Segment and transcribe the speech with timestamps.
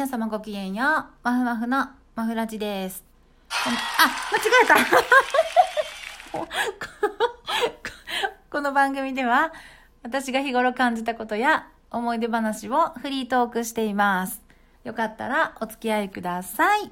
[0.00, 0.86] 皆様ごきげんよう。
[1.22, 3.04] マフマフのマフラジです。
[3.50, 3.54] あ、
[4.32, 4.74] 間違えた
[8.50, 9.52] この番組では、
[10.02, 14.40] 私が日頃感じたことや思い出話をフリートークしています。
[14.84, 16.90] よかったらお付き合いください。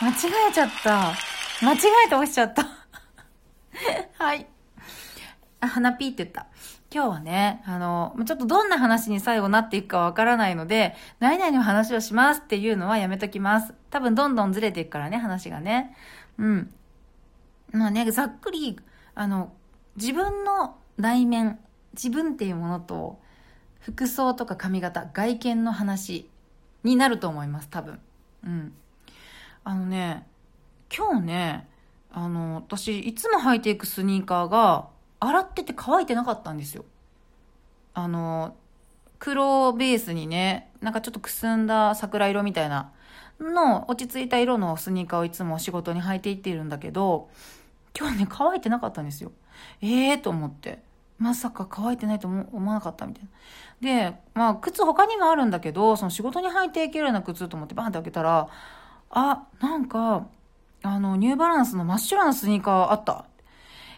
[0.00, 0.12] 間違
[0.48, 1.12] えちゃった。
[1.60, 2.66] 間違えて押しちゃった。
[4.24, 4.46] はい。
[5.60, 6.46] あ、花ピーって言った。
[6.92, 13.74] 今日はね、あの、ちょっとどんな話に最後なっていくかわからないので、何々の話をしますっていうのはやめときます。
[13.90, 15.94] 多分どんどんずれていくからね、話がね。
[16.38, 16.74] うん。
[17.72, 18.78] まあね、ざっくり、
[19.14, 19.52] あの、
[19.96, 21.58] 自分の内面、
[21.92, 23.20] 自分っていうものと、
[23.80, 26.28] 服装とか髪型、外見の話
[26.84, 28.00] になると思います、多分。
[28.44, 28.72] うん。
[29.64, 30.26] あのね、
[30.94, 31.68] 今日ね、
[32.12, 34.88] あの、私、いつも履いていくスニーカーが、
[35.20, 36.84] 洗ってて乾いてなかったんですよ。
[37.94, 38.56] あの、
[39.18, 42.90] 黒ベースにね、なんかちょっとくすんだ桜色みたいな
[43.38, 47.28] の落ち着いた色のスニーカーをいつも仕事に履いていっているんだけど、
[47.98, 49.32] 今日ね、乾いてなかったんですよ。
[49.82, 50.82] ええー、と思って。
[51.18, 53.24] まさか乾いてないと思思わなかったみたい
[53.82, 54.10] な。
[54.10, 58.48] で、まあ、靴他にもあるんだけど、その仕事に履いていけるような靴と思ってバーンって開けたら、
[59.10, 60.26] あ、なんか、
[60.82, 63.26] あの、ニューバランスの真っ白なスニーカーあった。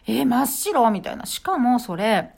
[0.06, 0.90] えー、真っ白？
[0.90, 1.26] みたいな。
[1.26, 2.30] しかもそれ、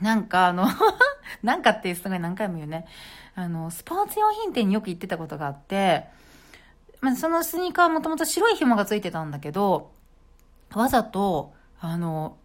[0.00, 0.66] なんかあの
[1.42, 2.86] なんかってすごい何回も言うね。
[3.34, 6.06] あの、スポーツ用品店によく行ってたことがあって、
[7.00, 9.92] まあ、そのスニーカーはもともと白い紐がついてたんだけど、
[10.74, 12.36] わざと、あの、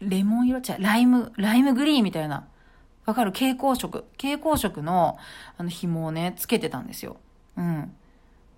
[0.00, 2.46] レモン色ちゃ、ライム、ライムグリーンみたいな。
[3.06, 3.32] わかる？
[3.32, 4.04] 蛍光色。
[4.18, 5.18] 蛍光色の、
[5.56, 7.16] あの、紐をね、つけてたんですよ。
[7.56, 7.94] うん。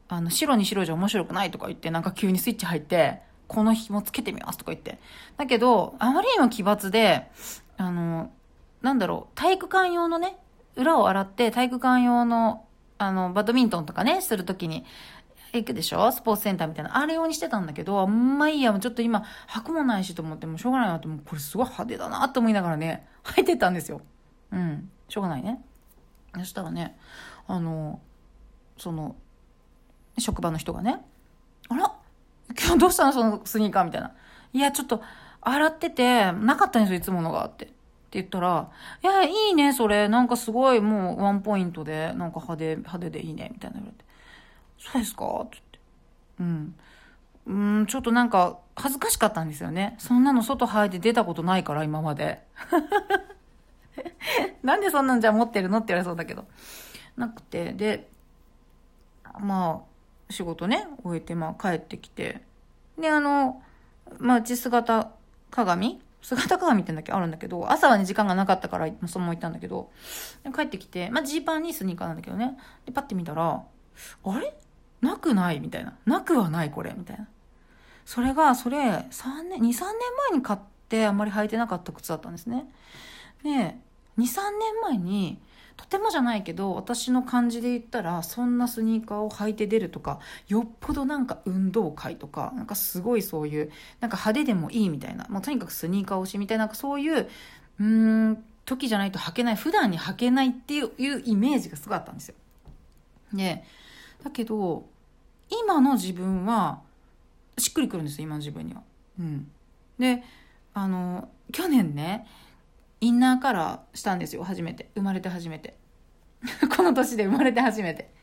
[0.08, 3.22] あの、白に白じゃ面白くないとか言って、なんか急にスイッチ入って、
[3.52, 4.98] この紐つけてみますとか言って。
[5.36, 7.30] だけど、あまりにも奇抜で、
[7.76, 8.30] あの、
[8.80, 10.38] なんだろう、体育館用のね、
[10.76, 12.64] 裏を洗って体育館用の、
[12.96, 14.84] あの、バドミントンとかね、するときに、
[15.52, 16.10] 行くでしょ？
[16.12, 16.96] スポーツセンターみたいな。
[16.96, 24.00] あれ用にしてたんだけど、あんまいいや、もうちょっと今、履くもないしと思って、もうしょうがないなって、もうこれすごい派手だなって思いながらね、履いてたんですよ。
[24.50, 24.90] うん。
[25.08, 25.62] しょうがないね。
[26.34, 26.96] そしたらね、
[27.46, 28.00] あの、
[28.78, 29.14] その、
[30.16, 31.04] 職場の人がね、
[31.68, 31.92] あら？
[32.60, 34.12] 今日どうしたのそのスニーカーみたいな。
[34.52, 35.02] いや、ちょっと、
[35.40, 37.44] 洗ってて、なかったんですよ、いつものが。
[37.46, 37.64] って。
[37.64, 37.74] って
[38.12, 38.70] 言ったら、
[39.02, 40.08] いや、いいね、それ。
[40.08, 44.04] なんかすごい、もう、ワンポイントで、なんか派手、派手でいいね、みたいな言われて。
[44.78, 45.24] そうですか？
[45.44, 45.78] って言って。
[46.40, 46.74] うん。
[47.44, 49.96] うん、ちょっとなんか、恥ずかしかったんですよね。
[49.98, 52.42] そんなの外履いて出たことないから、今まで。
[54.62, 55.78] なんでそんなんじゃ持ってるの？
[55.78, 56.46] って言われそうだけど。
[57.16, 58.08] なくて、で、
[59.40, 59.91] まあ、
[60.32, 62.42] 仕事ね、終えて、まあ、帰ってきて。
[62.98, 63.62] で、あの、
[64.18, 65.12] まあ、うち姿
[65.50, 66.00] 鏡？
[66.20, 67.12] 姿鏡ってんだっけ？
[67.12, 69.90] あるんだけど、朝はね、時間がなかったから、そのまま行ったんだけど、
[70.54, 72.58] 帰ってきて、まあ、ジーパンにスニーカーなんだけどね。
[72.86, 73.62] で、パッて見たら、
[74.24, 74.54] あれ？
[75.00, 75.60] なくない？
[75.60, 75.94] みたいな。
[76.06, 76.94] なくはない、これ。
[76.96, 77.26] みたいな。
[78.04, 79.76] それが、それ、3年、2、3年
[80.30, 82.66] 前に買ってあんまり履いてなかった靴だったんですね。
[83.42, 83.76] で、2、
[84.18, 84.24] 3
[84.58, 85.40] 年前に、
[85.76, 97.28] とてもじゃないけど、私の感じで言ったら、そんなスニーカーを履いて出るとか、よっぽどなんか運動会とか、なんかすごいそういう、なんか派手でもいいみたいな、もうとにかくスニーカー推しみたいな、なんかそういう、
[97.80, 97.84] うー
[98.30, 102.34] ん、時じゃないと履けない、普段に履けないっていういうイメージがすごかったんですよ。
[103.32, 103.64] で、
[104.22, 104.86] だけど、
[105.50, 106.80] 今の自分は、
[107.58, 108.82] しっくりくるんですよ、今の自分には。
[109.18, 109.50] うん。
[109.98, 110.22] で、
[110.74, 112.26] あの、去年ね、
[113.02, 114.88] インナーカラーしたんですよ、初めて。
[114.94, 115.76] 生まれて初めて。
[116.76, 118.14] この年で生まれて初めて。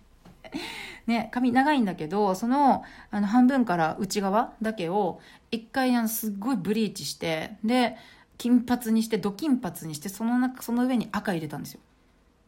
[1.05, 5.19] ね、髪長いんだけど、その、あの、半分から内側だけを、
[5.51, 7.97] 一回、あの、すっごいブリーチして、で、
[8.37, 11.81] 金髪にして、ド金髪にして、その中、その上に赤入れたんですよ。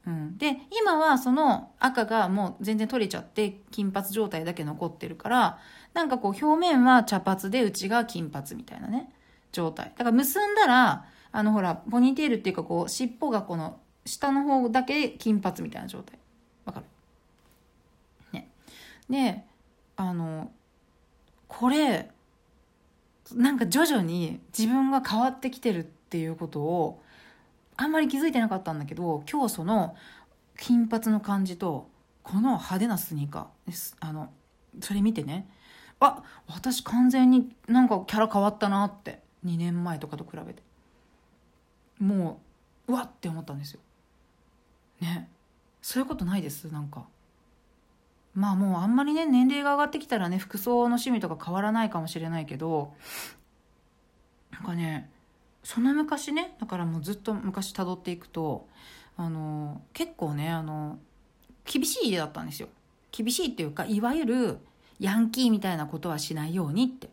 [0.08, 0.38] うん。
[0.38, 5.60] で、今はその赤がもう全然取れちゃって、金髪状態だけ残ってるから、
[5.94, 9.12] なんかこう、表面は茶髪で、内が金髪みたいなね、
[9.52, 9.92] 状態。
[9.98, 16.18] だから結んだら、あのほら、ポニーテールっていうかこう、尻尾がこの、下の方だけ金髪みたいな状態。
[16.66, 16.86] わかる？
[18.34, 18.50] ね。
[19.10, 19.44] で、
[19.96, 20.52] あの、
[21.48, 22.10] これ、
[23.34, 27.02] なんか徐々に自分が変わってきてるっていうことを、
[27.78, 29.96] あんまり気づいてなかったんだけど、今日その、
[30.58, 31.90] 金髪の感じと、
[32.24, 33.96] この派手なスニーカーです。
[34.00, 34.30] あの、
[34.82, 35.48] それ見てね、
[36.00, 39.22] あ、私完全になんかキャラ変わったなって。
[39.46, 40.62] 2年前とかと比べて。
[42.02, 42.42] も
[42.88, 43.80] う、うわって思ったんですよ。
[45.00, 45.30] ね。
[45.82, 46.66] そういうことないです？
[46.66, 47.06] なんか。
[48.34, 52.94] まあもうあんまりね、年齢が上がってきたらね、服装の趣味とか変わらないかもしれないけど、
[54.52, 55.10] なんかね、
[55.64, 58.68] その昔ね、だからもうずっと昔辿っていくと、
[59.18, 60.98] あの、結構ね、あの、
[61.66, 62.70] 厳しい家だったんですよ。
[63.12, 64.58] 厳しいっていうか、いわゆる
[65.00, 67.10] ヤンキーみたいなことはしないようにって。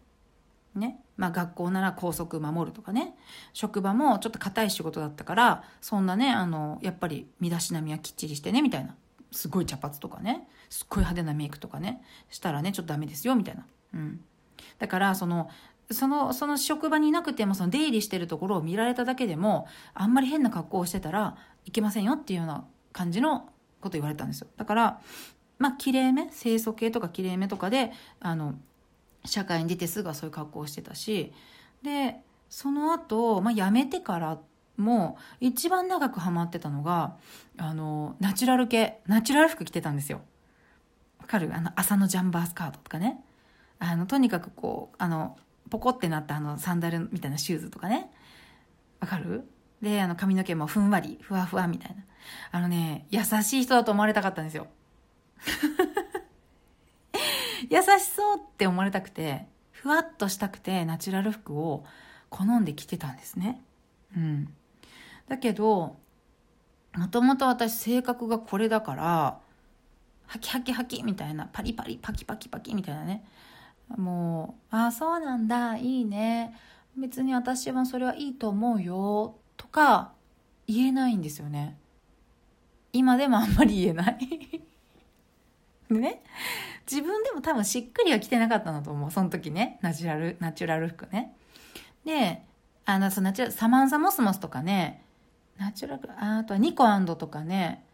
[0.75, 1.01] ね。
[1.19, 3.15] まあ学校なら校則守るとかね。
[3.53, 8.95] 職場もちょっと硬い仕事だったから、そんなね、あの、やっぱり身だしなみはきっちりしてね、みたいな。
[9.31, 10.49] すごい茶髪とかね。
[10.71, 12.03] すっごい派手なメイクとかね。
[12.31, 13.67] したらね、ちょっとダメですよ、みたいな。
[13.95, 14.21] うん。
[14.79, 15.51] だから、その、
[15.91, 23.49] その、その職場にいなくても、その出入りしてるところを見られただけでも、あんまり変な格好をしてたらいけませんよっていうような感じの
[23.81, 24.49] こと言われたんですよ。
[24.57, 25.01] だから、
[25.59, 28.55] まあ、綺麗め、清楚系とか綺麗めとかで、あの、
[29.29, 31.33] 社会に出てすぐはそういう格好をしてたし、
[31.83, 32.17] で、
[32.49, 34.39] その後、まあ、辞めてから
[34.77, 37.17] も、一番長くハマってたのが、
[37.57, 40.23] あの、ナチュラル系、ナチュラル服着てたんですよ。
[41.19, 41.51] わかる？
[41.55, 43.23] あの、朝のジャンバースカートとかね。
[43.79, 45.37] あの、とにかくこう、あの、
[45.69, 48.11] ポコってなったあの、サンダルみたいなシューズとかね。
[49.01, 49.49] わかる？
[49.83, 52.03] で、あの、髪の毛もふんわり、ふわふわみたいな。
[52.51, 54.69] あのね、優しい人だと思われたかったんですよ。
[57.69, 61.85] 優しそうって思われたくて、ふわっとしたくてナチュラル服を
[62.31, 63.63] 好んで着てたんですね。
[64.17, 64.53] うん。
[65.29, 65.97] だけど、
[66.97, 69.39] もともと私性格がこれだから、
[70.27, 73.25] ハキハキハキみたいな、パリパリパキパキパキみたいなね。
[73.97, 76.55] もう、ああ、そうなんだ、いいね。
[76.97, 80.13] 別に私はそれはいいと思うよ、とか
[80.67, 81.79] 言えないんですよね。
[82.93, 84.19] 今でもあんまり言えない
[85.89, 86.23] でね、
[86.91, 89.11] 自分でも多分しっくりは着てなかったんだと思う。
[89.11, 89.79] その時ね。
[89.83, 91.37] ナチュラル、ナチュラル服ね。
[92.05, 92.43] で、
[92.87, 95.05] あの、そのナチュラル、サマンサモスモスとかね、
[95.59, 96.85] ナチュラル、あとはニコ
[97.17, 97.85] とかね、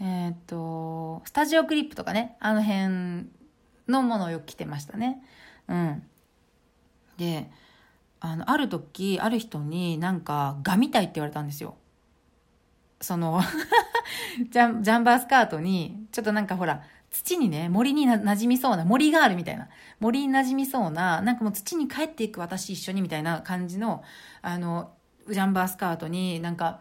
[0.00, 3.28] えっ、と、スタジオクリップとかね、あの辺
[3.88, 5.22] のものをよく着てましたね。
[5.68, 6.02] うん。
[7.16, 7.50] で、
[8.20, 11.76] あの、ある時、ある人になんか、ガみたいって言われたんですよ。
[13.00, 13.40] その
[14.50, 16.82] ジャン、ジャンバースカートに、ちょっとなんかほら、
[17.14, 19.68] 土にね、森にな馴染みそうな、森があるみたいな、
[20.00, 24.02] 森に馴染みそうな、なんかもう土に帰っていく私一緒にみたいな感じの、
[24.42, 24.90] あの、
[25.28, 26.80] ジャンバースカートになんか、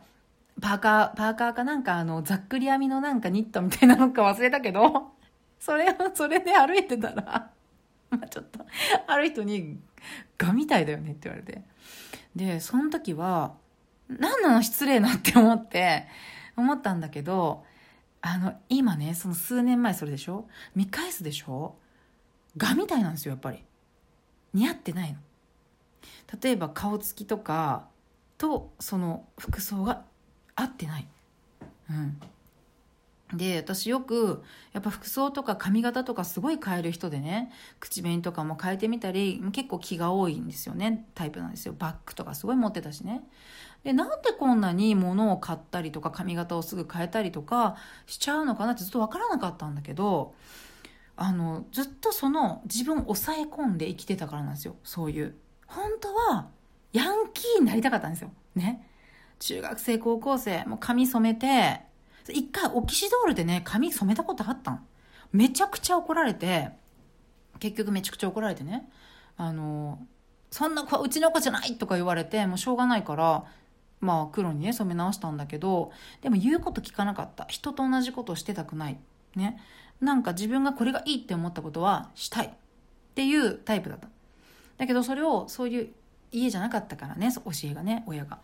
[0.60, 5.12] パーカー、パーカーかなんかあの、ざっくり編みのなんかニットみたいなのか忘れたけど、
[5.62, 7.52] それを、それで歩いてたら、
[8.10, 8.66] まあちょっと、
[9.06, 9.80] ある人に、
[10.40, 11.62] ガみたいだよねって言われて。
[12.36, 13.54] で、その時は、
[14.10, 16.08] 何なの失礼なって思って、
[16.56, 17.66] 思ったんだけど、
[18.26, 20.48] あの、今ね、その数年前それでしょ？
[20.76, 21.76] 見返すでしょ？
[22.56, 23.66] ガみたいなんですよ、やっぱり。
[24.54, 25.20] 似合ってないの。
[26.42, 27.86] 例えば顔つきとか
[28.38, 30.04] とその服装が
[30.56, 31.08] 合ってない。
[31.90, 32.18] うん。
[33.34, 34.44] で、私よく、
[34.74, 41.76] やっぱ服装とか髪型とかすごい変える人でね、口紅とかも変えてみたり、結構気が多いんですよね、タイプなんですよ。
[41.78, 43.24] バッグとかすごい持ってたしね。
[43.84, 47.76] で、なんでこんなに物を買ったりとか髪型をすぐ変えたりとか
[48.06, 50.34] しちゃうのかなってずっとわからなかったんだけど、
[51.16, 54.76] あの、ずっとその自分を抑え込んで生きてたからなんですよ。
[54.84, 55.36] そういう。
[55.68, 56.50] 本当は、
[56.92, 58.32] ヤンキーになりたかったんですよ。
[58.56, 58.88] ね。
[59.40, 61.82] 中学生、高校生、もう髪染めて、
[62.30, 64.86] 一回オキシドールでね、髪染めたことあったん。
[65.32, 66.70] めちゃくちゃ怒られて、
[67.60, 68.90] 結局めちゃくちゃ怒られてね、
[69.38, 70.00] あの、
[70.52, 73.44] そんな子はうちの子じゃないとか言われて、もうしょうがないから、
[74.04, 77.46] まあ黒にね染め直したんだけどでも言うこと聞かなかった。
[77.46, 78.98] 人と同じことをしてたくない。
[79.36, 79.60] ね。
[80.02, 82.48] なんか自分がこれがいいって思ったことはしたい。
[82.48, 82.52] っ
[83.16, 84.10] ていうタイプだった。
[84.78, 85.90] だけどそれをそういう
[86.32, 88.40] 家じゃなかったからね教えがね親が。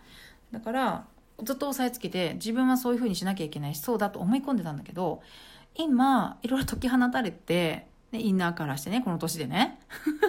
[0.51, 1.05] だから
[1.43, 5.21] ずっと押さえつけて自分はそういうふうにしなきゃいけないしそうだと思い込んでたんだけど
[5.75, 9.79] 今いろいろ解き放たれてね、インナーカラーしてねこの年でね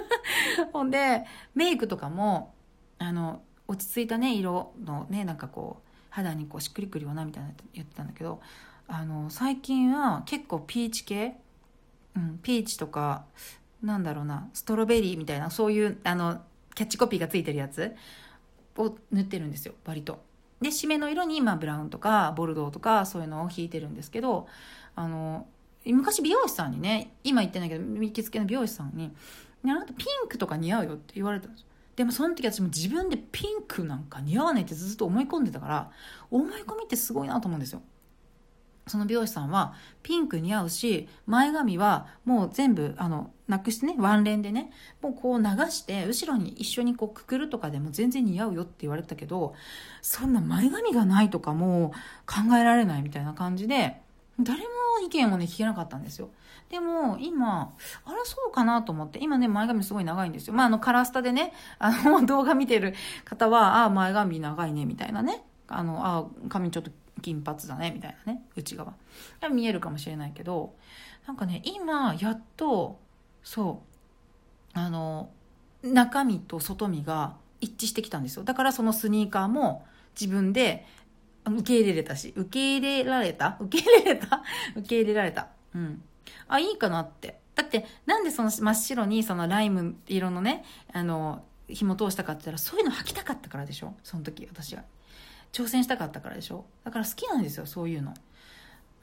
[0.71, 1.25] ほんで
[1.55, 2.53] メイクとかも
[2.99, 8.41] あの落ち着いたね色のねなんかこう肌にこうしっくりくるようなみたいな言ってたんだけど
[8.87, 11.39] あの最近は結構ピーチ系、
[12.15, 13.25] うん、ピーチとか
[13.81, 16.41] なんだろうなストロベリーみたいなそういうあの
[16.75, 17.95] キャッチコピーがついてるやつ
[18.77, 20.23] を塗ってるんですよ割と。
[20.61, 24.47] で締めの色に、まあ、ブラウンとかボルドーとかそういうのを引いてるんですけど
[24.95, 25.47] あの
[25.85, 29.11] 昔美容師さんにね今言ってないけど行きつけの美容師さんに
[29.63, 31.67] 「ねあなたピンクとか似合うよ」って言われたんですよ。
[31.95, 35.91] でもその時私も自分でピンクなんか似合わないってずっと思い込んでたから
[36.29, 37.81] 思い込みってすごいなと思うんですよ
[38.91, 44.71] その美容師さんはピンク似合うし前髪はもう全部あのなくしてねワンレンでね
[45.01, 49.55] もうこう流して後ろに一緒にこうくくるとかでも全然似合うよって言われたけど
[50.01, 51.93] そんな前髪がないとかも
[52.25, 54.01] 考えられないみたいな感じで
[54.39, 54.65] 誰も
[55.05, 56.29] 意見をね聞けなかったんですよ
[56.71, 60.53] でも、今、あれそうかなと思って、今ね、前髪すごい長いんですよ。
[60.53, 62.93] まあ、あの、カラスタでね、あの、動画見てる
[63.25, 65.43] 方は、ああ、前髪長いね、みたいなね。
[65.67, 66.91] あの、ああ、髪ちょっと
[67.21, 68.93] 金髪だねみたいなね内側。
[69.51, 70.75] 見えるかもしれないけど
[71.27, 72.99] なんかね今やっと
[73.43, 73.83] そ
[74.75, 75.29] うあの
[75.83, 78.43] 中身と外身が一致してきたんですよ。
[78.43, 79.85] だからそのスニーカーも
[80.19, 80.85] 自分で
[81.45, 83.57] 受け入れれたし受け入れられた？
[83.59, 84.43] 受け入れれた？
[84.75, 85.47] 受け入れられた。
[85.73, 86.03] うん。
[86.47, 87.39] あいいかなって。
[87.55, 90.63] だってなんでその真っ白にそのライム色のね
[90.93, 93.93] あの紐通したかって言ったらそういうの履きたかったからでしょ？
[94.03, 94.83] その時私が
[95.51, 96.65] 挑戦したかったからでしょ？
[96.83, 98.13] だから好きなんですよそういうの。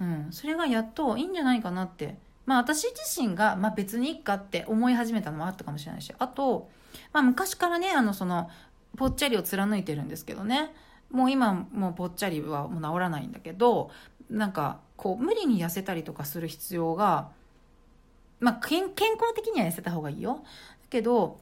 [0.01, 0.29] うん。
[0.31, 2.17] それがやっといいんじゃないかなって。
[2.47, 6.15] まあ私自身が、まあ、別にいっかって思い始めたのもあったかもしれないし。
[6.19, 6.71] あと、
[7.13, 8.49] まあ、昔からねあのその
[8.97, 10.73] ぽっちゃりを貫いてるんですけどね。
[11.11, 13.91] もう今もうぽっちゃりはもう治らないんだけど
[14.31, 17.31] なんかこう無理に痩せたりとかする必要が
[18.41, 20.41] まあ健康的には痩せた方がいいよ。
[20.45, 20.49] だ
[20.91, 21.39] けど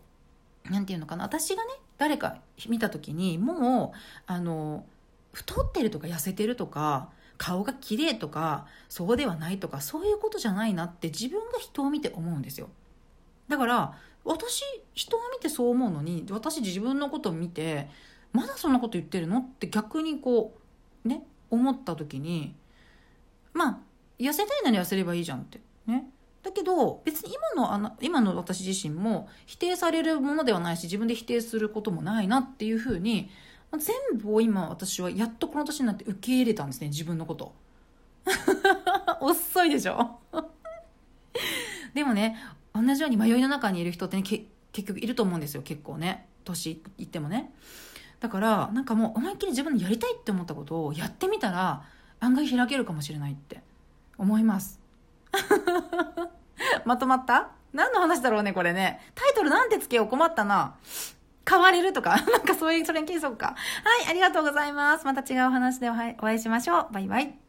[0.71, 1.25] なんていうのかな。
[1.25, 2.37] 私がね誰か
[2.69, 4.85] 見た時にもうあの
[5.37, 12.69] 太ってるとか痩せてるとか顔が綺麗とかそうではないとかそういうことじゃないなって自分が人を見て思うんですよ。
[13.49, 14.63] だから私
[14.95, 17.89] 人を見てそう思うのに私自分のことを見て
[18.33, 20.57] まだそんなこと言ってるのって逆にこ
[21.05, 22.57] うね思った時に
[23.53, 23.79] まあ
[24.19, 25.61] 痩せたいなら痩せればいいじゃんって。
[25.87, 26.11] ね。
[26.43, 33.31] だけど別に今のあの今の私自身も否定されるものではないし自分で否定することもないなっていうふうに
[33.73, 37.55] 全部を今私はやっとこの年になって受け入れたんですね自分のこと。
[39.21, 40.19] 遅いでしょ？
[41.95, 42.37] でもね
[42.75, 46.29] 同じように迷いの中にいる人ってね結局いると思うんですよ結構ね。
[46.45, 47.53] 年いってもね。
[48.21, 51.83] だからなんかもう思いっきり自分でやりたいって思ったことをやってみたら
[52.21, 53.63] 案外開けるかもしれないって
[54.17, 54.81] 思います。
[56.87, 57.51] まとまった？
[57.73, 59.01] 何の話だろうね、これね。
[59.15, 60.77] タイトルなんてつけよう困ったな。
[61.47, 63.47] 買われるとか、 なんかそういう、それに気にそうか？
[63.47, 63.55] は
[64.05, 65.07] い、ありがとうございます。
[65.07, 66.93] また違う話でお会いしましょう。
[66.93, 67.46] バイバイ。